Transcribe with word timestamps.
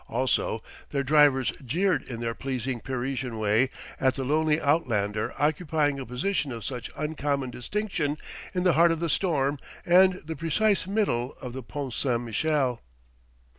Also, 0.09 0.63
their 0.89 1.03
drivers 1.03 1.51
jeered 1.63 2.01
in 2.01 2.21
their 2.21 2.33
pleasing 2.33 2.79
Parisian 2.79 3.37
way 3.37 3.69
at 3.99 4.15
the 4.15 4.23
lonely 4.23 4.59
outlander 4.59 5.31
occupying 5.37 5.99
a 5.99 6.07
position 6.07 6.51
of 6.51 6.65
such 6.65 6.89
uncommon 6.97 7.51
distinction 7.51 8.17
in 8.55 8.63
the 8.63 8.73
heart 8.73 8.91
of 8.91 8.99
the 8.99 9.09
storm 9.11 9.59
and 9.85 10.13
the 10.25 10.35
precise 10.35 10.87
middle 10.87 11.35
of 11.39 11.53
the 11.53 11.61
Pont 11.61 11.93
St. 11.93 12.19
Michel. 12.19 12.81